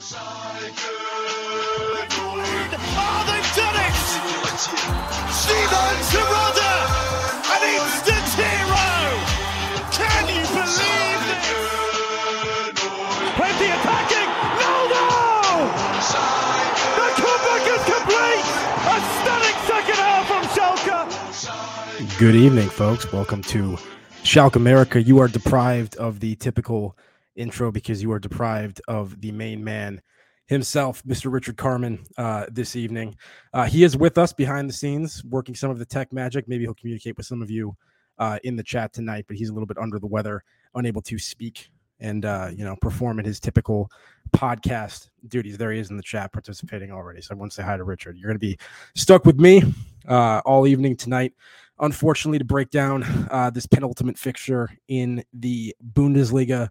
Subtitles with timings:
[0.00, 0.04] Oh,
[3.26, 3.98] they've done it!
[5.34, 6.74] Simon Terodde,
[7.50, 8.94] an instant hero!
[9.90, 11.50] Can you believe this?
[13.34, 14.30] Plenty attacking!
[14.62, 15.02] No, no!
[16.94, 18.48] The comeback is complete!
[18.86, 21.02] A stunning second half from Schalke!
[22.20, 23.12] Good evening, folks.
[23.12, 23.76] Welcome to
[24.22, 25.04] SchalkeMerica.
[25.04, 26.96] You are deprived of the typical
[27.38, 30.02] intro because you are deprived of the main man
[30.46, 31.32] himself, Mr.
[31.32, 33.16] Richard Carmen, uh, this evening.
[33.52, 36.48] Uh, he is with us behind the scenes, working some of the tech magic.
[36.48, 37.76] Maybe he'll communicate with some of you
[38.18, 40.42] uh, in the chat tonight, but he's a little bit under the weather,
[40.74, 43.90] unable to speak and uh, you know perform in his typical
[44.30, 45.58] podcast duties.
[45.58, 47.20] There he is in the chat participating already.
[47.20, 48.16] So I want to say hi to Richard.
[48.16, 48.58] You're going to be
[48.94, 49.62] stuck with me
[50.08, 51.34] uh, all evening tonight.
[51.80, 56.70] Unfortunately, to break down uh, this penultimate fixture in the Bundesliga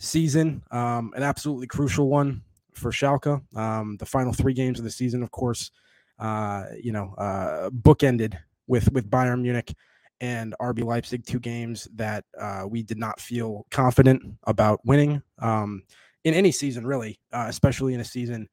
[0.00, 2.42] season, um, an absolutely crucial one
[2.74, 3.40] for Schalke.
[3.56, 5.70] Um, the final three games of the season, of course,
[6.18, 9.72] uh, you know, uh, bookended with with Bayern Munich
[10.20, 15.82] and RB Leipzig, two games that uh, we did not feel confident about winning um,
[16.24, 18.48] in any season, really, uh, especially in a season.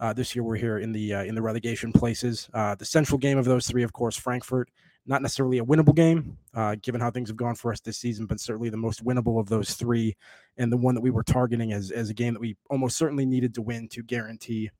[0.00, 2.48] Uh, this year, we're here in the uh, in the relegation places.
[2.54, 4.68] Uh, the central game of those three, of course, Frankfurt.
[5.04, 8.26] Not necessarily a winnable game, uh, given how things have gone for us this season,
[8.26, 10.16] but certainly the most winnable of those three,
[10.58, 13.26] and the one that we were targeting as as a game that we almost certainly
[13.26, 14.70] needed to win to guarantee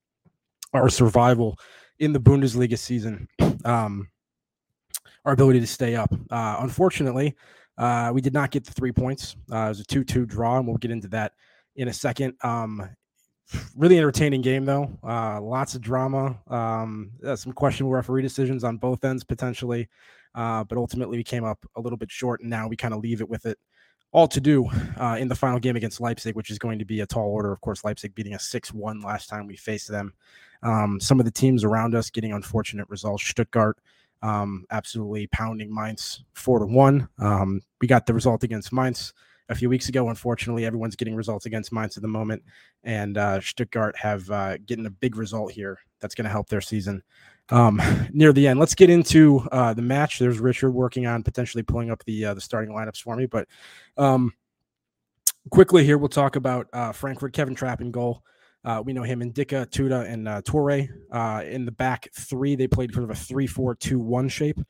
[0.72, 1.58] our survival
[1.98, 3.28] in the Bundesliga season.
[3.64, 4.08] Um,
[5.24, 6.12] our ability to stay up.
[6.30, 7.36] Uh, unfortunately,
[7.78, 9.36] uh, we did not get the three points.
[9.50, 11.32] Uh, it was a 2 2 draw, and we'll get into that
[11.76, 12.34] in a second.
[12.42, 12.88] Um,
[13.76, 14.90] really entertaining game, though.
[15.02, 19.88] Uh, lots of drama, um, some questionable referee decisions on both ends potentially.
[20.34, 23.00] Uh, but ultimately, we came up a little bit short, and now we kind of
[23.00, 23.58] leave it with it
[24.12, 24.68] all to do
[25.00, 27.52] uh, in the final game against Leipzig, which is going to be a tall order.
[27.52, 30.12] Of course, Leipzig beating us 6 1 last time we faced them.
[30.62, 33.24] Um, some of the teams around us getting unfortunate results.
[33.24, 33.78] Stuttgart
[34.22, 37.08] um, absolutely pounding Mainz four to one.
[37.18, 39.12] Um, we got the result against Mainz
[39.52, 40.08] a few weeks ago.
[40.08, 42.42] Unfortunately, everyone's getting results against Mainz at the moment,
[42.82, 46.60] and uh, Stuttgart have uh, getting a big result here that's going to help their
[46.60, 47.02] season
[47.50, 47.80] um,
[48.12, 48.58] near the end.
[48.58, 50.18] Let's get into uh, the match.
[50.18, 53.46] There's Richard working on potentially pulling up the uh, the starting lineups for me, but
[53.96, 54.32] um,
[55.50, 57.32] quickly here we'll talk about uh, Frankfurt.
[57.32, 58.22] Kevin Trapp in goal.
[58.64, 60.88] Uh, we know him Ndicka, Tuta, and uh, Touré.
[61.10, 64.60] Uh, in the back three, they played sort of a 3 4 2 1 shape.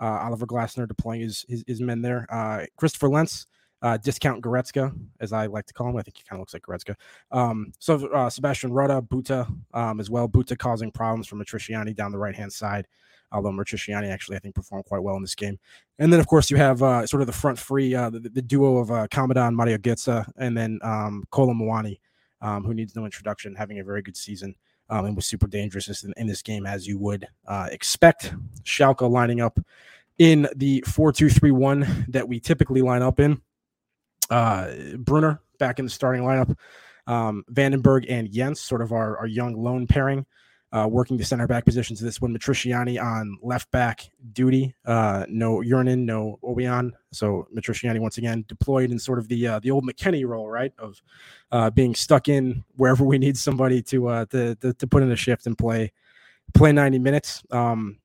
[0.00, 2.26] Uh, Oliver Glasner deploying his, his, his men there.
[2.30, 3.46] Uh, Christopher Lenz,
[3.82, 5.96] uh, discount Goretzka, as I like to call him.
[5.96, 6.96] I think he kind of looks like Goretzka.
[7.30, 10.28] Um, so uh, Sebastian Rode, Buta um, as well.
[10.28, 12.86] Buta causing problems for Matriciani down the right hand side.
[13.30, 15.58] Although Matriciani actually, I think, performed quite well in this game.
[15.98, 18.40] And then, of course, you have uh, sort of the front free, uh, the, the
[18.40, 21.98] duo of uh, Kamadan, Mario Götze, and then um, Kolo Muani
[22.40, 24.54] um, who needs no introduction, having a very good season
[24.90, 28.34] um, and was super dangerous in, in this game, as you would uh, expect.
[28.64, 29.58] Schalke lining up
[30.18, 33.40] in the 4 2 3 1 that we typically line up in.
[34.30, 36.56] Uh, Brunner back in the starting lineup.
[37.06, 40.26] Um, Vandenberg and Jenz, sort of our, our young lone pairing
[40.72, 41.98] uh, working the center back positions.
[42.00, 44.74] This one, Matriciani on left back duty.
[44.84, 46.92] Uh, no Uronen, no Ouwejan.
[47.12, 50.72] So Matriciani once again deployed in sort of the uh, the old McKennie role, right,
[50.78, 51.00] of
[51.52, 55.10] uh, being stuck in wherever we need somebody to, uh, to, to to put in
[55.10, 55.92] a shift and play
[56.54, 57.42] play 90 minutes.
[57.50, 57.98] Um,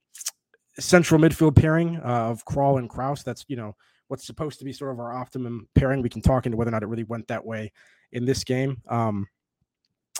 [0.79, 3.23] central midfield pairing uh, of Kral and Kraus.
[3.23, 3.75] That's you know
[4.07, 6.01] what's supposed to be sort of our optimum pairing.
[6.01, 7.71] We can talk into whether or not it really went that way
[8.11, 8.81] in this game.
[8.87, 9.27] Um,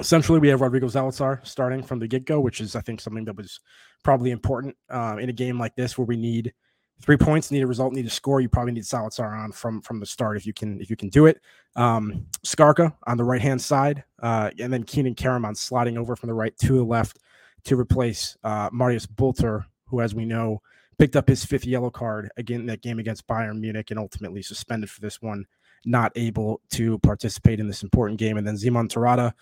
[0.02, 3.26] Centrally, we have Rodrigo Zalazar starting from the get go, which is, I think, something
[3.26, 3.60] that was
[4.04, 6.52] probably important uh, in a game like this where we need
[7.00, 8.42] three points, need a result, need a score.
[8.42, 11.10] You probably need Zalazar on from from the start if you can if you can
[11.10, 11.40] do it.
[11.76, 16.28] Um, Skarke on the right hand side, uh, and then Kenan Karaman sliding over from
[16.28, 17.20] the right to the left
[17.66, 20.60] to replace uh, Marius Bülter, who, as we know,
[20.98, 24.42] picked up his fifth yellow card again in that game against Bayern Munich and ultimately
[24.42, 25.46] suspended for this one,
[25.86, 28.38] not able to participate in this important game.
[28.38, 29.34] And then Simon Terodde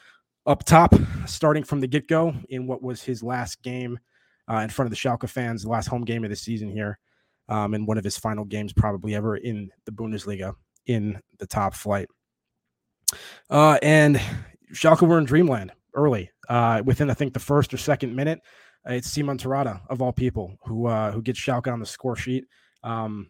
[0.45, 0.93] up top,
[1.25, 3.99] starting from the get go in what was his last game
[4.49, 6.99] uh, in front of the Schalke fans, the last home game of the season here,
[7.47, 10.55] um, and one of his final games probably ever in the Bundesliga
[10.87, 12.07] in the top flight.
[13.49, 14.19] Uh, and
[14.73, 18.41] Schalke were in dreamland early, uh, within I think the first or second minute.
[18.85, 22.45] It's Simon Terodde of all people who uh, who gets Schalke on the score sheet.
[22.83, 23.29] Um,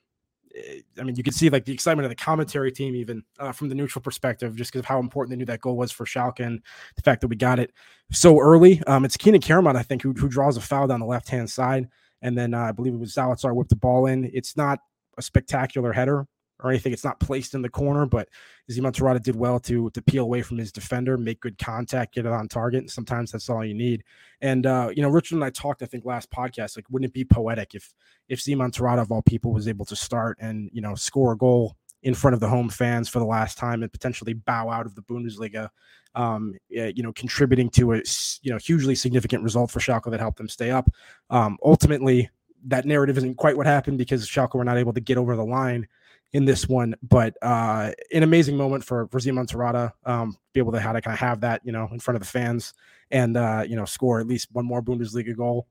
[0.56, 3.51] Eh, I mean, you can see like the excitement of the commentary team, even uh,
[3.51, 6.06] from the neutral perspective, just because of how important they knew that goal was for
[6.06, 6.62] Schalke and
[6.95, 7.71] the fact that we got it
[8.12, 8.81] so early.
[8.88, 11.50] Um, it's Kenan Karaman, I think, who, who draws a foul down the left hand
[11.50, 11.88] side.
[12.21, 14.30] And then uh, I believe it was Zalazar whipped the ball in.
[14.33, 14.80] It's not
[15.18, 16.27] a spectacular header
[16.62, 16.94] or anything.
[16.94, 18.30] It's not placed in the corner, but
[18.69, 22.25] Simon Terodde did well to to peel away from his defender, make good contact, get
[22.25, 22.81] it on target.
[22.81, 24.04] And sometimes that's all you need.
[24.42, 27.13] And uh, you know, Richard and I talked, I think, last podcast, like, wouldn't it
[27.13, 27.94] be poetic if
[28.30, 31.38] if Simon Terodde of all people was able to start and you know score a
[31.38, 34.86] goal in front of the home fans for the last time and potentially bow out
[34.86, 35.69] of the Bundesliga,
[36.16, 38.02] um, you know, contributing to a
[38.42, 40.90] you know hugely significant result for Schalke that helped them stay up.
[41.30, 42.30] Um, ultimately,
[42.66, 45.46] that narrative isn't quite what happened because Schalke were not able to get over the
[45.46, 45.88] line
[46.33, 50.80] in this one, but uh, an amazing moment for for Terodde, um, be able to
[50.80, 52.74] how to kind of have that you know in front of the fans
[53.12, 55.68] and uh, you know score at least one more Bundesliga goal.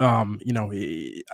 [0.00, 0.72] Um, you know,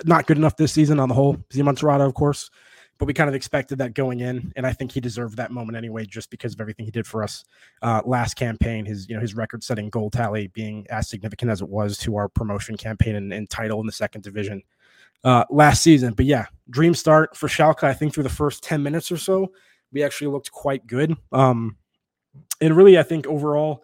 [0.04, 1.38] not good enough this season on the whole.
[1.50, 2.50] Simon Terodde, of course,
[2.98, 5.78] but we kind of expected that going in, and I think he deserved that moment
[5.78, 7.44] anyway, just because of everything he did for us
[7.80, 8.84] uh, last campaign.
[8.84, 12.28] His you know his record-setting goal tally being as significant as it was to our
[12.28, 14.62] promotion campaign and, and title in the second division
[15.24, 16.12] uh, last season.
[16.12, 17.84] But yeah, dream start for Schalke.
[17.84, 19.52] I think through the first ten minutes or so,
[19.92, 21.16] we actually looked quite good.
[21.32, 21.76] Um,
[22.60, 23.82] and really, I think overall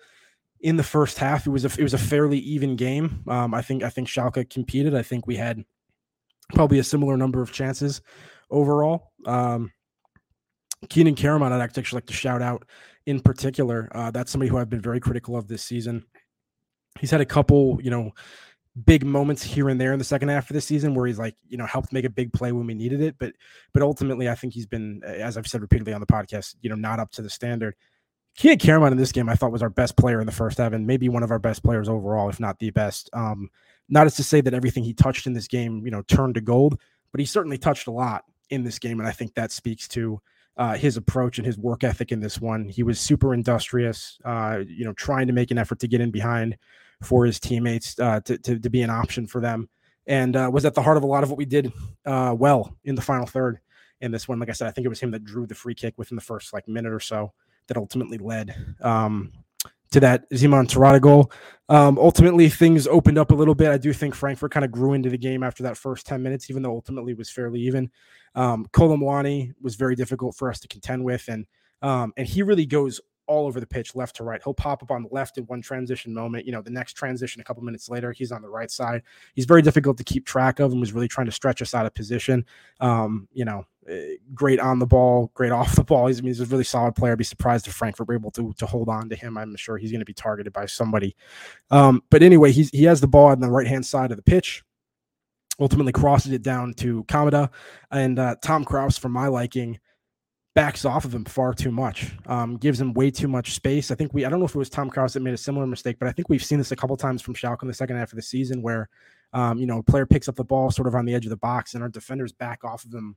[0.60, 3.24] in the first half, it was a it was a fairly even game.
[3.28, 4.94] Um, I think I think Schalke competed.
[4.94, 5.64] I think we had
[6.54, 8.00] probably a similar number of chances
[8.50, 9.12] overall.
[9.26, 9.72] Um,
[10.88, 12.64] Kenan Karaman, I'd actually like to shout out
[13.06, 13.88] in particular.
[13.92, 16.04] Uh, that's somebody who I've been very critical of this season.
[16.98, 18.12] He's had a couple, you know,
[18.84, 21.34] big moments here and there in the second half of the season where he's like,
[21.48, 23.16] you know, helped make a big play when we needed it.
[23.18, 23.32] But,
[23.72, 26.76] but ultimately, I think he's been, as I've said repeatedly on the podcast, you know,
[26.76, 27.74] not up to the standard.
[28.36, 30.74] Kenan Karaman in this game, I thought was our best player in the first half,
[30.74, 33.08] and maybe one of our best players overall, if not the best.
[33.14, 33.48] Um,
[33.88, 36.42] not as to say that everything he touched in this game, you know, turned to
[36.42, 36.78] gold,
[37.12, 40.20] but he certainly touched a lot in this game, and I think that speaks to
[40.58, 42.68] uh, his approach and his work ethic in this one.
[42.68, 46.10] He was super industrious, uh, you know, trying to make an effort to get in
[46.10, 46.58] behind
[47.02, 49.68] for his teammates uh, to, to, to be an option for them,
[50.06, 51.72] and uh, was at the heart of a lot of what we did
[52.04, 53.58] uh, well in the final third
[54.00, 54.38] in this one.
[54.38, 56.22] Like I said, I think it was him that drew the free kick within the
[56.22, 57.32] first like minute or so
[57.68, 59.32] that ultimately led um,
[59.90, 61.32] to that Simon Terodde goal.
[61.68, 63.70] Um, ultimately, things opened up a little bit.
[63.70, 66.50] I do think Frankfurt kind of grew into the game after that first 10 minutes,
[66.50, 67.90] even though ultimately was fairly even.
[68.34, 68.66] Um,
[69.62, 71.46] was very difficult for us to contend with, and
[71.82, 74.40] um, and he really goes all over the pitch, left to right.
[74.42, 76.46] He'll pop up on the left in one transition moment.
[76.46, 79.02] You know, the next transition a couple minutes later, he's on the right side.
[79.34, 81.86] He's very difficult to keep track of and was really trying to stretch us out
[81.86, 82.44] of position.
[82.80, 86.06] Um, you know, eh, great on the ball, great off the ball.
[86.06, 87.12] He's, I mean, he's a really solid player.
[87.12, 89.36] I'd be surprised if Frankfurt were able to, to hold on to him.
[89.36, 91.16] I'm sure he's going to be targeted by somebody.
[91.70, 94.22] Um, but anyway, he's, he has the ball on the right hand side of the
[94.22, 94.62] pitch
[95.58, 97.50] ultimately crosses it down to Kamada
[97.90, 99.78] and uh, Tom Kraus, for my liking,
[100.56, 103.90] backs off of him far too much, um, gives him way too much space.
[103.90, 105.66] I think we, I don't know if it was Tom Kraus that made a similar
[105.66, 107.98] mistake, but I think we've seen this a couple times from Schalke in the second
[107.98, 108.88] half of the season where,
[109.34, 111.30] um, you know, a player picks up the ball sort of on the edge of
[111.30, 113.16] the box and our defenders back off of them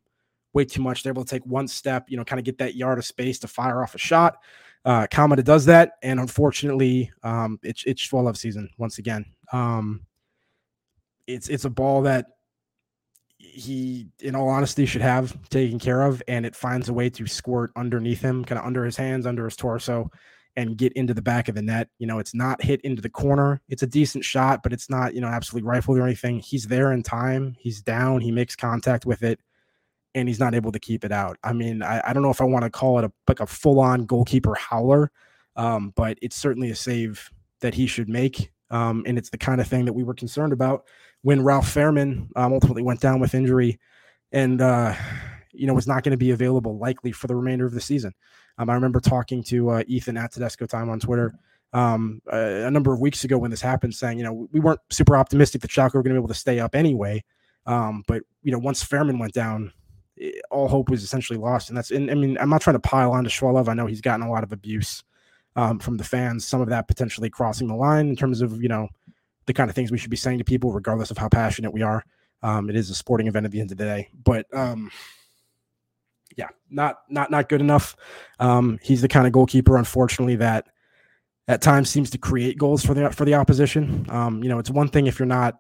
[0.51, 1.01] way too much.
[1.01, 3.39] They're able to take one step, you know, kind of get that yard of space
[3.39, 4.39] to fire off a shot.
[4.83, 5.94] Uh, Kamada does that.
[6.03, 9.25] And unfortunately, um, it's, it's Schwolow season once again.
[9.53, 10.01] Um,
[11.25, 12.25] it's, it's a ball that
[13.49, 17.27] he, in all honesty, should have taken care of, and it finds a way to
[17.27, 20.11] squirt underneath him, kind of under his hands, under his torso,
[20.55, 21.89] and get into the back of the net.
[21.99, 23.61] You know, it's not hit into the corner.
[23.69, 26.39] It's a decent shot, but it's not, you know, absolutely rifled or anything.
[26.39, 27.55] He's there in time.
[27.59, 28.21] He's down.
[28.21, 29.39] He makes contact with it,
[30.15, 31.37] and he's not able to keep it out.
[31.43, 33.47] I mean, I, I don't know if I want to call it a like a
[33.47, 35.11] full on goalkeeper howler,
[35.55, 37.29] um, but it's certainly a save
[37.61, 38.51] that he should make.
[38.71, 40.85] Um, and it's the kind of thing that we were concerned about
[41.21, 43.80] when Ralf Fährmann um, ultimately went down with injury
[44.31, 44.95] and, uh,
[45.52, 48.14] you know, was not going to be available likely for the remainder of the season.
[48.57, 51.33] Um, I remember talking to uh, Ethan at Tedesco Time on Twitter
[51.73, 54.80] um, a, a, number of weeks ago when this happened, saying, you know, we weren't
[54.90, 57.23] super optimistic that Schalke were going to be able to stay up anyway.
[57.66, 59.71] Um, but, you know, once Fährmann went down,
[60.49, 61.69] all hope was essentially lost.
[61.69, 63.68] And that's, and, I mean, I'm not trying to pile on to Schwolow.
[63.68, 65.04] I know he's gotten a lot of abuse
[65.56, 68.69] um, from the fans, some of that potentially crossing the line in terms of, you
[68.69, 68.90] know,
[69.49, 71.81] the kind of things we should be saying to people, regardless of how passionate we
[71.81, 72.06] are.
[72.44, 74.91] Um, it is a sporting event at the end of the day, but um,
[76.37, 77.95] yeah, not not not good enough.
[78.39, 80.68] Um, he's the kind of goalkeeper, unfortunately, that
[81.47, 84.06] at times seems to create goals for the for the opposition.
[84.09, 85.56] Um, you know, it's one thing if you're not,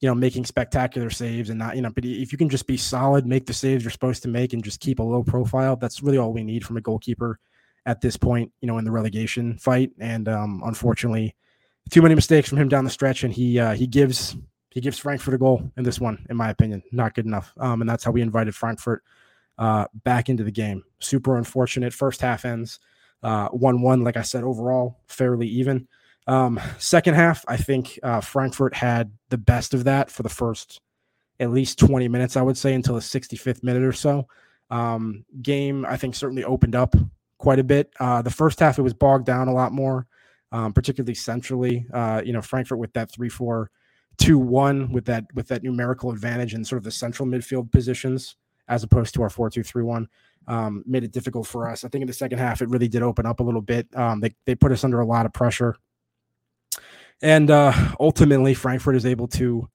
[0.00, 2.76] you know, making spectacular saves and not, you know, but if you can just be
[2.76, 6.02] solid, make the saves you're supposed to make, and just keep a low profile, that's
[6.02, 7.38] really all we need from a goalkeeper
[7.86, 8.50] at this point.
[8.60, 11.36] You know, in the relegation fight, and um, unfortunately
[11.90, 14.36] too many mistakes from him down the stretch, and he uh, he gives
[14.70, 16.82] he gives Frankfurt a goal in this one, in my opinion.
[16.92, 19.02] Not good enough, um, and that's how we invited Frankfurt
[19.58, 20.82] uh, back into the game.
[21.00, 21.92] Super unfortunate.
[21.92, 22.80] First half ends
[23.22, 24.04] uh, one one.
[24.04, 25.88] Like I said, overall fairly even.
[26.26, 30.80] Um, second half, I think uh, Frankfurt had the best of that for the first
[31.40, 34.26] at least 20 minutes, I would say, until the 65th minute or so.
[34.70, 36.94] um, game, I think, certainly opened up
[37.38, 37.92] quite a bit.
[37.98, 40.06] Uh, the first half, it was bogged down a lot more,
[40.52, 41.86] um, particularly centrally.
[41.92, 43.70] Uh, you know, Frankfurt with that 3 4
[44.18, 48.36] 2 1 with that with that numerical advantage in sort of the central midfield positions
[48.68, 50.08] as opposed to our 4 2 3 1
[50.48, 51.84] um, made it difficult for us.
[51.84, 53.86] I think in the second half, it really did open up a little bit.
[53.94, 55.76] Um, they, they put us under a lot of pressure.
[57.20, 59.68] And uh, ultimately, Frankfurt is able to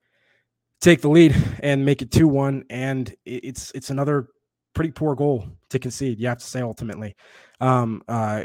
[0.82, 2.66] take the lead and make it 2 1.
[2.70, 4.30] And it's it's another
[4.74, 7.16] pretty poor goal to concede, you have to say, ultimately.
[7.60, 8.42] Um, uh,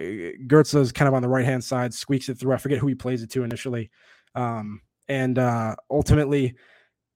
[0.46, 2.52] Goetze is kind of on the right hand side, squeaks it through.
[2.52, 3.90] I forget who he plays it to initially.
[4.34, 6.54] Um, and uh, ultimately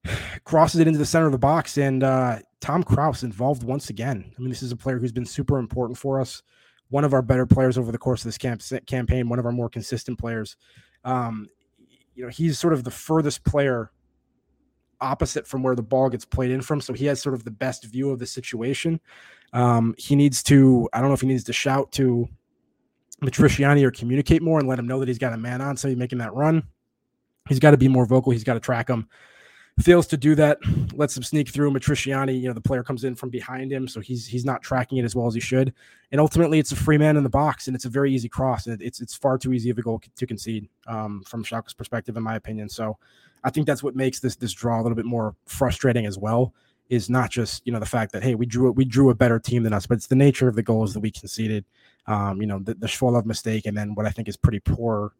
[0.44, 1.78] crosses it into the center of the box.
[1.78, 4.32] And uh, Tom Kraus involved once again.
[4.36, 6.42] I mean, this is a player who's been super important for us.
[6.88, 9.52] One of our better players over the course of this camp- campaign, one of our
[9.52, 10.56] more consistent players.
[11.04, 11.48] Um,
[12.14, 13.90] you know, he's sort of the furthest player
[15.02, 16.80] opposite from where the ball gets played in from.
[16.80, 19.00] So he has sort of the best view of the situation.
[19.52, 22.28] Um, he needs to, I don't know if he needs to shout to
[23.22, 25.76] Matriciani or communicate more and let him know that he's got a man on.
[25.76, 26.62] So he's making that run.
[27.48, 28.32] He's got to be more vocal.
[28.32, 29.08] He's got to track him
[29.80, 30.58] fails to do that,
[30.94, 31.70] lets him sneak through.
[31.70, 34.98] Matriciani, you know, the player comes in from behind him, so he's he's not tracking
[34.98, 35.72] it as well as he should.
[36.10, 38.66] And ultimately, it's a free man in the box, and it's a very easy cross.
[38.66, 42.16] And it's it's far too easy of a goal to concede um, from Schalke's perspective,
[42.16, 42.68] in my opinion.
[42.68, 42.98] So,
[43.44, 46.54] I think that's what makes this this draw a little bit more frustrating as well.
[46.88, 49.38] Is not just you know the fact that hey we drew we drew a better
[49.38, 51.64] team than us, but it's the nature of the goals that we conceded.
[52.06, 55.12] Um, you know the, the Schwolow mistake, and then what I think is pretty poor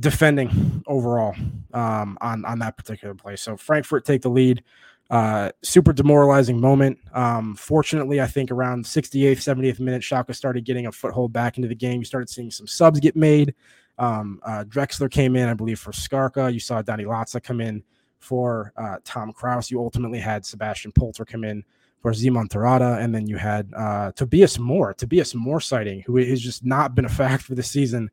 [0.00, 1.34] defending overall
[1.72, 3.36] um, on on that particular play.
[3.36, 4.62] So Frankfurt take the lead.
[5.10, 6.98] Uh, super demoralizing moment.
[7.12, 11.68] Um, fortunately, I think around 68th, 70th minute, Schalke started getting a foothold back into
[11.68, 11.98] the game.
[11.98, 13.54] You started seeing some subs get made.
[14.02, 16.52] Um, uh, Drexler came in, I believe, for Skarke.
[16.52, 17.84] You saw Danny Latza come in
[18.18, 19.70] for uh, Tom Kraus.
[19.70, 21.62] You ultimately had Sebastian Polter come in
[22.00, 26.40] for Simon Terodde, and then you had uh, Tobias Mohr, Tobias Mohr sighting, who has
[26.40, 28.10] just not been a factor for this season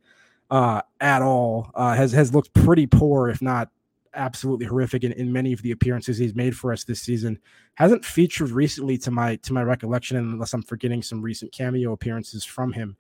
[0.51, 1.72] uh, at all.
[1.74, 3.69] Uh, has has looked pretty poor, if not
[4.13, 7.39] absolutely horrific, in, in many of the appearances he's made for us this season.
[7.75, 12.46] Hasn't featured recently, to my to my recollection, unless I'm forgetting some recent cameo appearances
[12.46, 12.96] from him.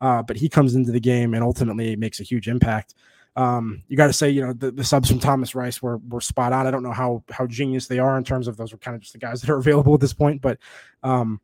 [0.00, 2.94] Uh, but he comes into the game and ultimately makes a huge impact.
[3.36, 6.20] Um, you got to say, you know, the, the, subs from Thomas Reis were were
[6.20, 6.68] spot on.
[6.68, 9.00] I don't know how how genius they are in terms of those are kind of
[9.00, 10.58] just the guys that are available at this point, but
[11.02, 11.40] um,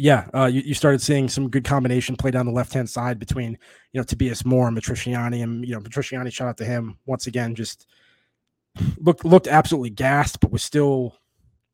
[0.00, 3.18] yeah, uh, you, you started seeing some good combination play down the left hand side
[3.18, 3.58] between
[3.92, 7.26] you know Tobias Mohr and Matriciani, and you know Matriciani shout out to him once
[7.26, 7.54] again.
[7.54, 7.86] Just
[8.98, 11.16] looked looked absolutely gassed, but was still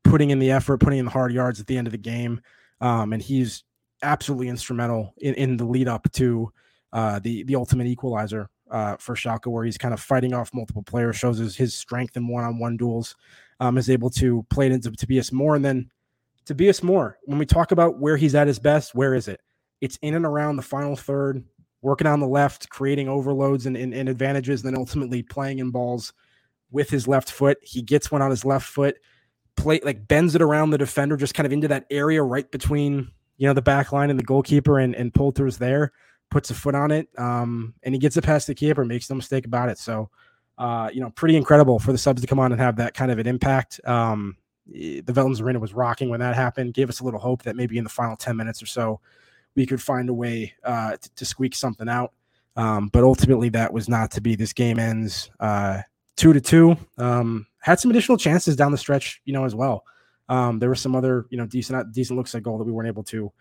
[0.02, 2.40] putting in the effort, putting in the hard yards at the end of the game,
[2.80, 3.62] um, and he's
[4.02, 6.52] absolutely instrumental in, in the lead up to
[6.92, 10.82] uh, the the ultimate equalizer uh, for Schalke, where he's kind of fighting off multiple
[10.82, 13.16] players, shows his, his strength in one on one duels,
[13.60, 15.90] um, is able to play it into Tobias Mohr, and then
[16.44, 19.40] Tobias Mohr, when we talk about where he's at his best, where is it?
[19.80, 21.44] It's in and around the final third,
[21.82, 25.70] working on the left, creating overloads and, and, and advantages, and then ultimately playing in
[25.70, 26.12] balls
[26.70, 27.58] with his left foot.
[27.62, 28.96] He gets one on his left foot,
[29.56, 33.10] play like bends it around the defender, just kind of into that area right between
[33.36, 35.92] you know the back line and the goalkeeper, and and Polter's there,
[36.30, 39.16] puts a foot on it, um, and he gets it past the keeper, makes no
[39.16, 39.78] mistake about it.
[39.78, 40.10] So,
[40.58, 43.10] uh, you know, pretty incredible for the subs to come on and have that kind
[43.10, 43.80] of an impact.
[43.84, 44.36] Um,
[44.74, 46.74] Eh, the Veltins Arena was rocking when that happened.
[46.74, 49.00] Gave us a little hope that maybe in the final 10 minutes or so,
[49.54, 52.12] we could find a way uh, to, to, squeak something out.
[52.56, 54.34] Um, but ultimately, that was not to be.
[54.34, 55.82] This game ends uh,
[56.16, 56.76] two to two.
[56.98, 59.84] Um, had some additional chances down the stretch, you know, as well.
[60.28, 62.88] Um, there were some other, you know, decent decent looks at goal that we weren't
[62.88, 63.32] able to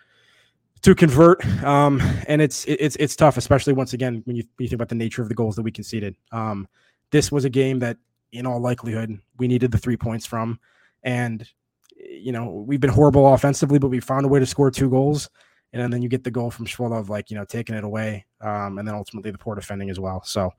[0.81, 1.45] to convert.
[1.63, 4.89] Um, and it's it's it's tough, especially once again when you, when you think about
[4.89, 6.15] the nature of the goals that we conceded.
[6.31, 6.67] Um,
[7.11, 7.97] this was a game that,
[8.31, 10.59] in all likelihood, we needed the three points from.
[11.03, 11.47] And
[11.97, 15.29] you know, we've been horrible offensively, but we found a way to score two goals.
[15.73, 18.25] And then you get the goal from Schwolow, like, you know, taking it away.
[18.39, 20.23] Um, and then ultimately the poor defending as well.
[20.23, 20.53] So,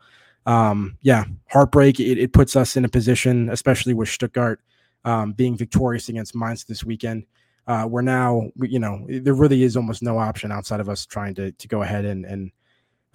[0.45, 1.99] um, yeah, heartbreak.
[2.01, 4.61] It, it, puts us in a position, especially with Stuttgart
[5.07, 7.25] um, being victorious against Mainz this weekend.
[7.67, 11.35] Uh, where now, you know, there really is almost no option outside of us trying
[11.35, 12.53] to, to go ahead and, and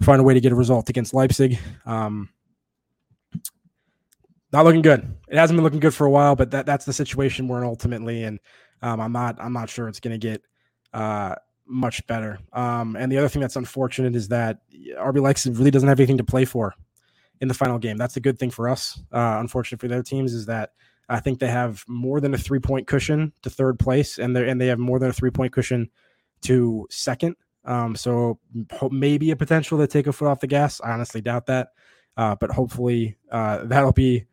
[0.02, 1.58] find a way to get a result against Leipzig.
[1.86, 2.28] Um,
[4.52, 5.16] not looking good.
[5.28, 7.64] It hasn't been looking good for a while, but that that's the situation we're in
[7.64, 8.38] ultimately, and
[8.82, 10.42] um, I'm not I'm not sure it's going to get
[10.92, 12.38] uh, much better.
[12.52, 14.58] Um, and the other thing that's unfortunate is that
[14.98, 16.74] RB Leipzig really doesn't have anything to play for
[17.40, 17.96] in the final game.
[17.96, 19.00] That's a good thing for us.
[19.10, 20.72] Uh, unfortunate for their teams is that
[21.08, 24.48] I think they have more than a three point cushion to third place, and they
[24.48, 25.90] and they have more than a three point cushion
[26.42, 27.36] to second.
[27.64, 28.38] Um, so
[28.90, 30.80] maybe a potential to take a foot off the gas.
[30.80, 31.68] I honestly doubt that,
[32.16, 34.26] uh, but hopefully uh, that'll be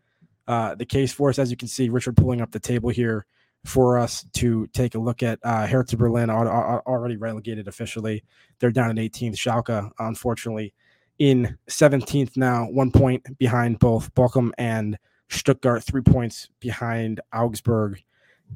[0.47, 1.37] uh, the case for us.
[1.37, 3.25] As you can see, Richard pulling up the table here
[3.65, 5.39] for us to take a look at.
[5.43, 8.23] Uh, Hertha Berlin already relegated officially.
[8.59, 9.35] They're down in 18th.
[9.35, 10.73] Schalke, unfortunately,
[11.19, 14.97] in 17th now, one point behind both Bochum and
[15.29, 18.01] Stuttgart, three points behind Augsburg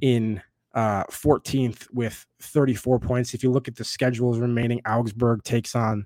[0.02, 0.42] in
[0.74, 3.34] uh, 14th with 34 points.
[3.34, 6.06] If you look at the schedules remaining, Augsburg takes on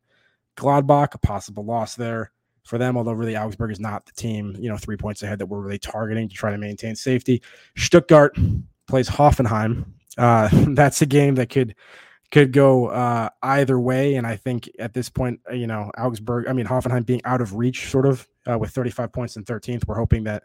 [0.58, 2.32] Gladbach, a possible loss there
[2.64, 5.46] for them, although really Augsburg is not the team, you know, three points ahead that
[5.46, 7.42] we're really targeting to try to maintain safety.
[7.78, 8.38] Stuttgart
[8.88, 9.86] plays Hoffenheim.
[10.18, 11.76] Uh, that's a game that could
[12.30, 16.50] could go uh, either way, and I think at this point, uh, you know, Augsburg,
[16.50, 19.88] I mean Hoffenheim being out of reach, sort of uh, with 35 points and 13th,
[19.88, 20.44] we're hoping that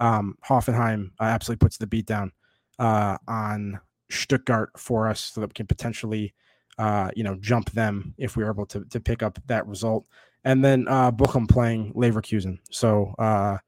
[0.00, 2.32] um, Hoffenheim uh, absolutely puts the beat down
[2.78, 6.34] uh, on Stuttgart for us, so that we can potentially,
[6.78, 10.06] uh, you know, jump them if we are able to to pick up that result
[10.44, 12.58] and then uh, Bochum playing Leverkusen.
[12.70, 13.58] So, uh,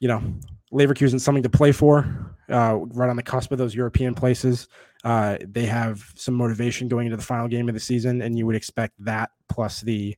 [0.00, 0.22] you know,
[0.72, 4.68] Leverkusen something to play for, uh, right on the cusp of those European places.
[5.04, 8.46] Uh, they have some motivation going into the final game of the season, and you
[8.46, 10.16] would expect that plus the,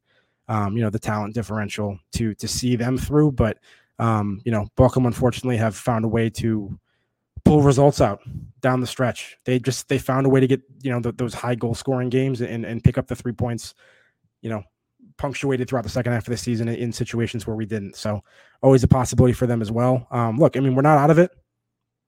[0.48, 3.32] um, you know, the talent differential to to see them through.
[3.32, 3.58] But
[3.98, 6.78] um, you know, Bochum unfortunately have found a way to
[7.44, 8.20] pull results out
[8.60, 9.36] down the stretch.
[9.44, 12.08] They just they found a way to get you know the, those high goal scoring
[12.08, 13.74] games and and pick up the three points.
[14.42, 14.62] You know,
[15.16, 17.96] punctuated throughout the second half of the season in situations where we didn't.
[17.96, 18.22] So
[18.62, 20.06] always a possibility for them as well.
[20.10, 21.30] Um, look, I mean, we're not out of it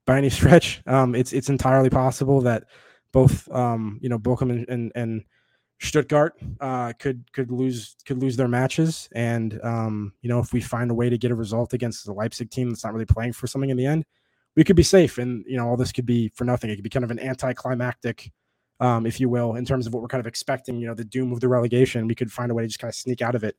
[0.05, 0.81] by any stretch.
[0.85, 2.65] Um, it's it's entirely possible that
[3.11, 5.23] both um, you know Bochum and, and, and
[5.79, 10.61] Stuttgart uh, could could lose could lose their matches, and um, you know if we
[10.61, 13.33] find a way to get a result against the Leipzig team that's not really playing
[13.33, 14.05] for something in the end,
[14.55, 16.69] we could be safe, and you know all this could be for nothing.
[16.69, 18.31] It could be kind of an anticlimactic
[18.79, 21.03] um, if you will, in terms of what we're kind of expecting, you know, the
[21.03, 23.35] doom of the relegation, we could find a way to just kind of sneak out
[23.35, 23.57] of it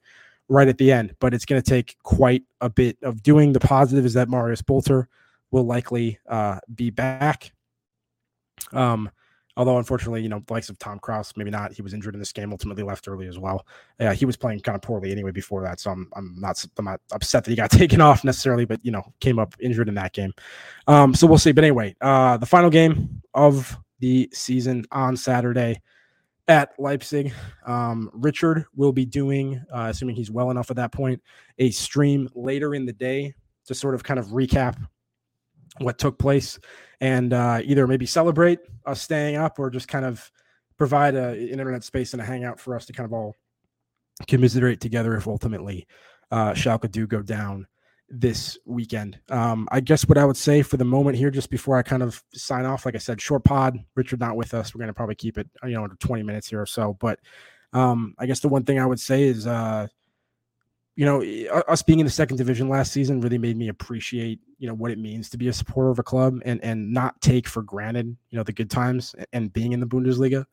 [0.49, 1.15] right at the end.
[1.21, 3.53] But it's going to take quite a bit of doing.
[3.53, 5.07] The positive is that Marius Bülter
[5.50, 7.53] will likely uh, be back.
[8.73, 9.11] Um,
[9.61, 11.75] although unfortunately, you know, the likes of Tom Kraus, maybe not.
[11.75, 13.67] He was injured in this game, ultimately left early as well.
[13.99, 16.87] Yeah, he was playing kind of poorly anyway before that, so I'm I'm not I'm
[16.87, 19.95] not upset that he got taken off necessarily, but you know, came up injured in
[19.97, 20.33] that game.
[20.87, 21.52] Um, so we'll see.
[21.52, 25.82] But anyway, uh, the final game of the season on Saturday
[26.49, 27.34] at Leipzig.
[27.67, 31.23] Um, Richard will be doing, uh, assuming he's well enough at that point,
[31.58, 33.34] a stream later in the day
[33.67, 34.76] to sort of kind of recap
[35.78, 36.59] what took place
[37.00, 40.30] and uh, either maybe celebrate us staying up or just kind of
[40.76, 43.35] provide a, an internet space and a hangout for us to kind of all
[44.26, 45.87] commiserate together if ultimately
[46.30, 47.67] uh, Schalke do go down
[48.09, 49.19] this weekend.
[49.28, 52.02] Um, I guess what I would say for the moment here, just before I kind
[52.02, 53.78] of sign off, like I said, short pod.
[53.95, 54.75] Richard not with us.
[54.75, 56.97] We're going to probably keep it, you know, under 20 minutes here or so.
[56.99, 57.21] But
[57.73, 59.87] um, I guess the one thing I would say is, uh,
[61.00, 61.23] you know,
[61.67, 64.91] us being in the second division last season really made me appreciate, you know, what
[64.91, 68.15] it means to be a supporter of a club and and not take for granted,
[68.28, 70.45] you know, the good times and being in the Bundesliga.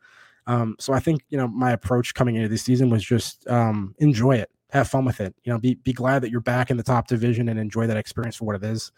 [0.45, 3.93] Um, so I think, you know, my approach coming into this season was just um,
[3.99, 5.36] enjoy it have fun with it.
[5.43, 7.97] You know, be be glad that you're back in the top division and enjoy that
[7.97, 8.91] experience for what it is.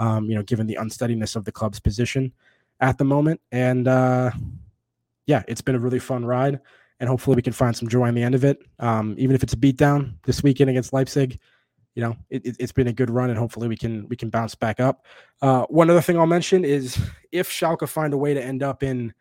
[0.00, 2.32] Um, you know, given the unsteadiness of the club's position
[2.80, 3.40] at the moment.
[3.52, 4.32] And uh,
[5.26, 6.60] yeah, it's been a really fun ride,
[7.00, 8.62] and hopefully we can find some joy in the end of it.
[8.78, 11.38] Um, even if it's a beatdown this weekend against Leipzig,
[11.94, 14.54] you know, it, has been a good run, and hopefully we can we can bounce
[14.54, 15.06] back up.
[15.40, 16.98] Uh, one other thing I'll mention is
[17.32, 19.14] if Schalke find a way to end up in,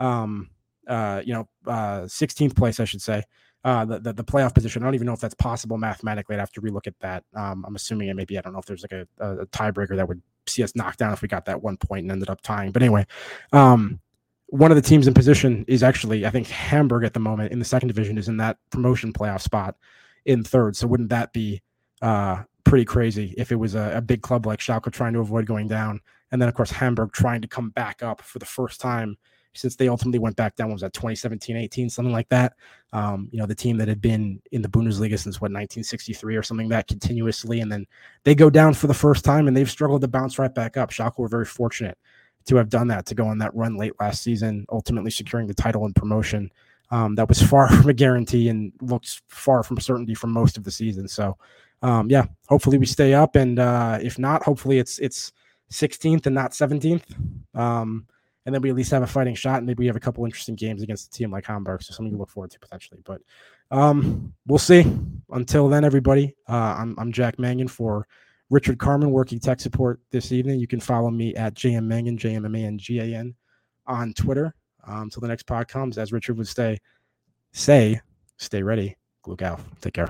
[0.00, 0.48] um,
[0.88, 3.22] uh, you know, uh, 16th place, I should say
[3.64, 4.82] uh, the, the, the playoff position.
[4.82, 6.34] I don't even know if that's possible mathematically.
[6.34, 7.24] I'd have to relook at that.
[7.34, 10.08] Um, I'm assuming it maybe I don't know if there's like a, a, tiebreaker that
[10.08, 12.72] would see us knocked down if we got that one point and ended up tying.
[12.72, 13.06] But anyway,
[13.52, 14.00] um,
[14.52, 17.58] one of the teams in position is actually I think Hamburg at the moment in
[17.58, 19.76] the second division is in that promotion playoff spot
[20.26, 20.76] in third.
[20.76, 21.62] So wouldn't that be
[22.02, 25.46] uh, pretty crazy if it was a, a big club like Schalke trying to avoid
[25.46, 28.78] going down, and then of course Hamburg trying to come back up for the first
[28.78, 29.16] time
[29.54, 30.70] since they ultimately went back down.
[30.70, 32.52] was that 2017, 18, something like that?
[32.92, 36.42] Um, you know, the team that had been in the Bundesliga since what 1963 or
[36.42, 37.86] something that continuously, and then
[38.24, 40.90] they go down for the first time, and they've struggled to bounce right back up.
[40.90, 41.96] Schalke were very fortunate
[42.46, 45.54] to have done that, to go on that run late last season, ultimately securing the
[45.54, 46.50] title and promotion.
[46.90, 50.64] Um, that was far from a guarantee and looks far from certainty for most of
[50.64, 51.08] the season.
[51.08, 51.36] So,
[51.82, 55.32] um, yeah, hopefully we stay up, and uh, if not, hopefully it's it's
[55.72, 57.02] 16th and not 17th.
[57.54, 58.06] Um,
[58.44, 59.58] and then we at least have a fighting shot.
[59.58, 62.12] And maybe we have a couple interesting games against a team like Hamburg, so something
[62.12, 63.00] to look forward to potentially.
[63.04, 63.20] But
[63.70, 64.84] um, we'll see.
[65.30, 68.06] Until then, everybody, uh, I'm, I'm Jack Mangan for
[68.52, 70.60] Richard Carmen working tech support this evening.
[70.60, 73.34] You can follow me at JM Mangan, J M M A N G A N,
[73.86, 74.54] on Twitter.
[74.86, 76.76] Um, until the next pod comes, as Richard would say,
[77.52, 77.98] say,
[78.36, 78.94] stay ready.
[79.40, 79.60] Out.
[79.80, 80.08] Take care.